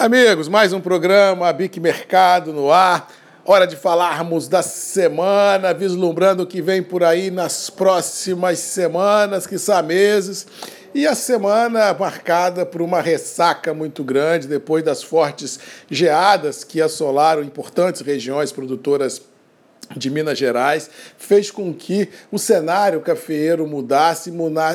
[0.00, 3.12] Amigos, mais um programa Bic Mercado no ar.
[3.44, 9.56] Hora de falarmos da semana, vislumbrando o que vem por aí nas próximas semanas, que
[9.82, 10.46] meses.
[10.94, 15.58] E a semana marcada por uma ressaca muito grande depois das fortes
[15.90, 19.20] geadas que assolaram importantes regiões produtoras
[19.96, 24.30] de Minas Gerais fez com que o cenário cafeeiro mudasse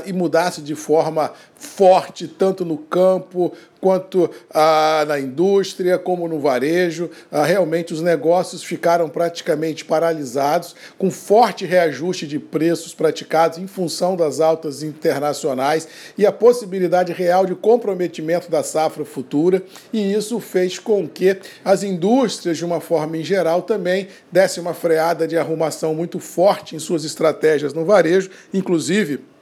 [0.06, 3.54] e mudasse de forma forte, tanto no campo
[3.84, 7.10] quanto ah, na indústria, como no varejo.
[7.30, 14.16] Ah, realmente os negócios ficaram praticamente paralisados, com forte reajuste de preços praticados em função
[14.16, 15.86] das altas internacionais
[16.18, 19.62] e a possibilidade real de comprometimento da safra futura.
[19.92, 24.74] E isso fez com que as indústrias, de uma forma em geral, também dessem uma
[24.74, 29.33] freada de arrumação muito forte em suas estratégias no varejo, inclusive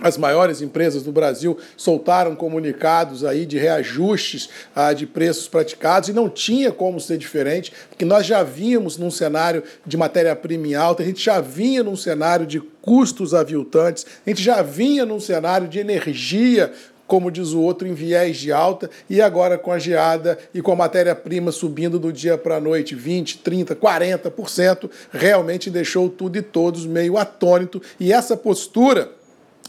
[0.00, 6.12] as maiores empresas do Brasil soltaram comunicados aí de reajustes ah, de preços praticados e
[6.12, 11.06] não tinha como ser diferente, porque nós já vínhamos num cenário de matéria-prima alta, a
[11.06, 15.78] gente já vinha num cenário de custos aviltantes, a gente já vinha num cenário de
[15.78, 16.72] energia
[17.06, 20.72] como diz o outro, em viés de alta, e agora com a geada e com
[20.72, 26.42] a matéria-prima subindo do dia para a noite 20, 30, 40%, realmente deixou tudo e
[26.42, 27.80] todos meio atônito.
[28.00, 29.12] E essa postura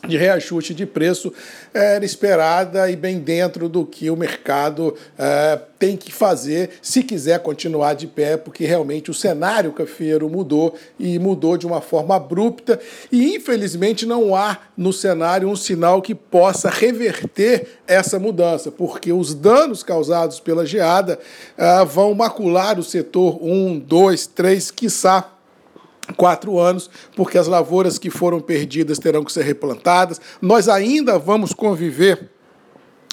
[0.06, 1.34] de reajuste de preço
[1.74, 7.40] era esperada e bem dentro do que o mercado é, tem que fazer se quiser
[7.40, 12.80] continuar de pé, porque realmente o cenário cafeiro mudou e mudou de uma forma abrupta.
[13.12, 19.34] E infelizmente não há no cenário um sinal que possa reverter essa mudança, porque os
[19.34, 21.20] danos causados pela geada
[21.58, 25.37] é, vão macular o setor 1, 2, 3, quiçá
[26.16, 30.22] quatro anos, porque as lavouras que foram perdidas terão que ser replantadas.
[30.42, 32.30] Nós ainda vamos conviver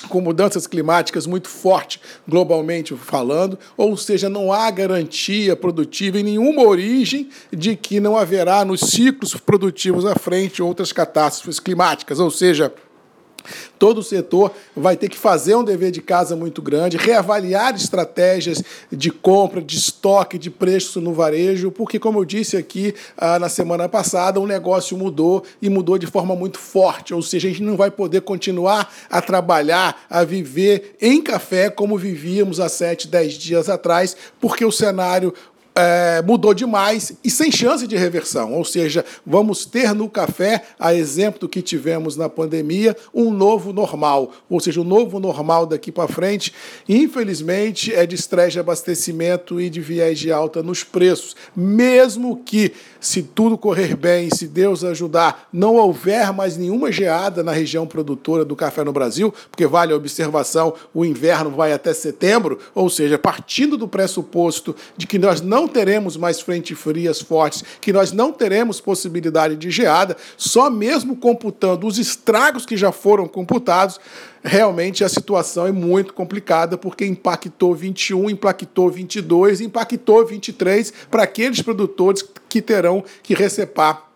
[0.09, 6.63] com mudanças climáticas muito fortes globalmente falando, ou seja, não há garantia produtiva em nenhuma
[6.63, 12.73] origem de que não haverá nos ciclos produtivos à frente outras catástrofes climáticas, ou seja,
[13.79, 18.63] Todo o setor vai ter que fazer um dever de casa muito grande, reavaliar estratégias
[18.91, 23.49] de compra, de estoque, de preço no varejo, porque, como eu disse aqui ah, na
[23.49, 27.13] semana passada, o negócio mudou e mudou de forma muito forte.
[27.13, 31.99] Ou seja, a gente não vai poder continuar a trabalhar, a viver em café como
[31.99, 35.35] vivíamos há sete, dez dias atrás, porque o cenário
[35.75, 38.53] é, mudou demais e sem chance de reversão.
[38.53, 43.73] Ou seja, vamos ter no café, a exemplo do que tivemos na pandemia, um novo
[43.73, 44.33] normal.
[44.49, 46.53] Ou seja, o novo normal daqui para frente,
[46.89, 51.35] infelizmente, é de estresse de abastecimento e de viés de alta nos preços.
[51.57, 57.53] Mesmo que, se tudo correr bem, se Deus ajudar, não houver mais nenhuma geada na
[57.53, 62.59] região produtora do café no Brasil, porque vale a observação, o inverno vai até setembro,
[62.75, 67.65] ou seja, partindo do pressuposto de que nós não não teremos mais frente frias fortes,
[67.81, 73.27] que nós não teremos possibilidade de geada, só mesmo computando os estragos que já foram
[73.27, 73.99] computados,
[74.43, 81.63] realmente a situação é muito complicada, porque impactou 21, impactou 22, impactou 23 para aqueles
[81.63, 84.11] produtores que terão que recepar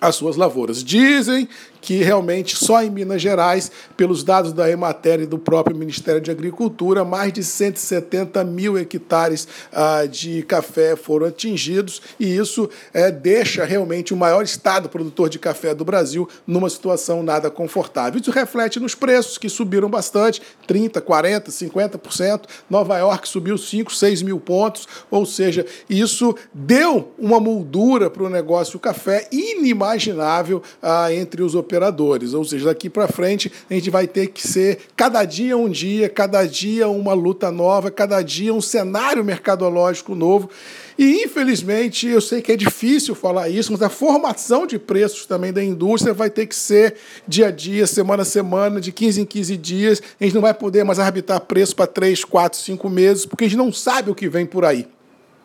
[0.00, 0.84] as suas lavouras.
[0.84, 1.48] Dizem
[1.82, 6.30] que realmente só em Minas Gerais, pelos dados da Emater e do próprio Ministério de
[6.30, 13.64] Agricultura, mais de 170 mil hectares ah, de café foram atingidos e isso é, deixa
[13.64, 18.20] realmente o maior estado produtor de café do Brasil numa situação nada confortável.
[18.20, 22.42] Isso reflete nos preços que subiram bastante, 30, 40, 50%.
[22.70, 28.30] Nova York subiu 5, 6 mil pontos, ou seja, isso deu uma moldura para o
[28.30, 32.34] negócio café inimaginável ah, entre os operadores operadores.
[32.34, 36.08] Ou seja, daqui para frente a gente vai ter que ser cada dia um dia,
[36.08, 40.50] cada dia uma luta nova, cada dia um cenário mercadológico novo.
[40.98, 45.52] E infelizmente, eu sei que é difícil falar isso, mas a formação de preços também
[45.52, 46.96] da indústria vai ter que ser
[47.26, 50.02] dia a dia, semana a semana, de 15 em 15 dias.
[50.20, 53.48] A gente não vai poder mais arbitrar preço para 3, 4, 5 meses, porque a
[53.48, 54.86] gente não sabe o que vem por aí.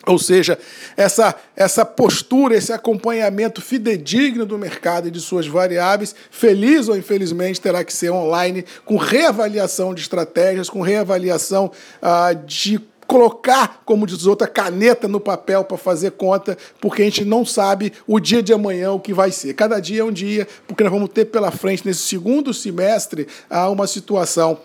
[0.08, 0.58] Ou seja,
[0.96, 7.60] essa, essa postura, esse acompanhamento fidedigno do mercado e de suas variáveis, feliz ou infelizmente,
[7.60, 11.70] terá que ser online, com reavaliação de estratégias, com reavaliação
[12.00, 17.24] ah, de colocar, como diz outra, caneta no papel para fazer conta, porque a gente
[17.24, 19.52] não sabe o dia de amanhã o que vai ser.
[19.52, 23.68] Cada dia é um dia, porque nós vamos ter pela frente, nesse segundo semestre, ah,
[23.68, 24.58] uma situação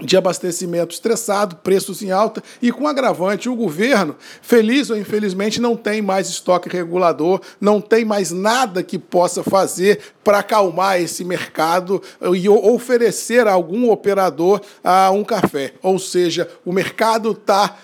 [0.00, 5.76] de abastecimento estressado, preços em alta e com agravante o governo, feliz ou infelizmente, não
[5.76, 12.02] tem mais estoque regulador, não tem mais nada que possa fazer para acalmar esse mercado
[12.34, 15.74] e oferecer a algum operador a um café.
[15.82, 17.76] Ou seja, o mercado está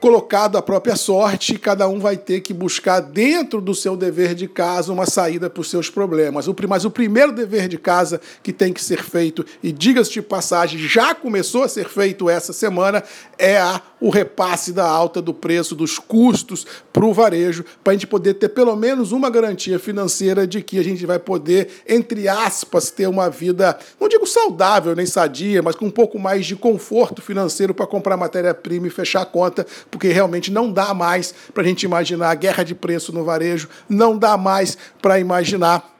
[0.00, 4.46] colocado à própria sorte cada um vai ter que buscar dentro do seu dever de
[4.46, 6.48] casa uma saída para os seus problemas.
[6.68, 10.78] Mas o primeiro dever de casa que tem que ser feito, e diga-se de passagem,
[10.78, 13.02] já começou a ser feito essa semana,
[13.38, 17.94] é a, o repasse da alta do preço dos custos para o varejo, para a
[17.94, 22.28] gente poder ter pelo menos uma garantia financeira de que a gente vai poder, entre
[22.28, 26.56] aspas, ter uma vida, não digo saudável nem sadia, mas com um pouco mais de
[26.56, 31.62] conforto financeiro para comprar matéria-prima e fechar a conta, porque realmente não dá mais para
[31.62, 35.98] a gente imaginar a guerra de preço no varejo, não dá mais para imaginar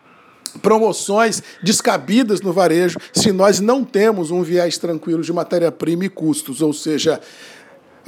[0.62, 6.62] promoções descabidas no varejo se nós não temos um viés tranquilo de matéria-prima e custos,
[6.62, 7.20] ou seja,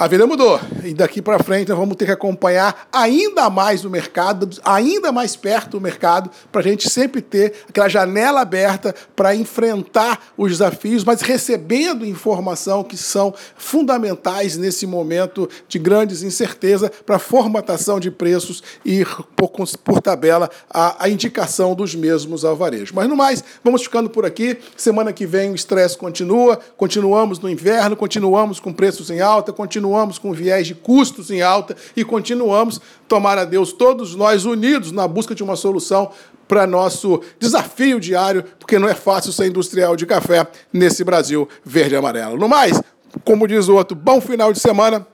[0.00, 3.91] a vida mudou e daqui para frente nós vamos ter que acompanhar ainda mais o
[3.91, 9.35] mercado, ainda mais perto do mercado, para a gente sempre ter aquela janela aberta para
[9.35, 17.19] enfrentar os desafios, mas recebendo informação que são fundamentais nesse momento de grandes incerteza para
[17.19, 19.05] formatação de preços e,
[19.37, 19.50] por,
[19.85, 22.94] por tabela, a, a indicação dos mesmos ao varejo.
[22.94, 24.56] Mas no mais, vamos ficando por aqui.
[24.79, 29.89] Semana que vem o estresse continua, continuamos no inverno, continuamos com preços em alta, continuamos
[29.90, 34.92] continuamos com viés de custos em alta e continuamos, tomar a Deus, todos nós unidos
[34.92, 36.12] na busca de uma solução
[36.46, 41.94] para nosso desafio diário, porque não é fácil ser industrial de café nesse Brasil verde
[41.94, 42.38] e amarelo.
[42.38, 42.81] No mais,
[43.25, 45.04] como diz o outro, bom final de semana.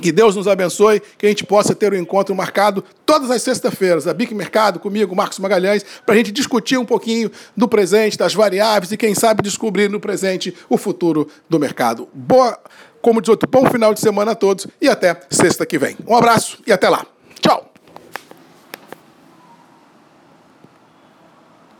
[0.00, 4.08] Que Deus nos abençoe, que a gente possa ter um encontro marcado todas as sextas-feiras,
[4.08, 8.34] a Bic Mercado, comigo, Marcos Magalhães, para a gente discutir um pouquinho do presente, das
[8.34, 12.08] variáveis e, quem sabe, descobrir no presente o futuro do mercado.
[12.12, 12.58] Boa
[13.04, 15.94] como diz outro, bom final de semana a todos e até sexta que vem.
[16.08, 17.06] Um abraço e até lá.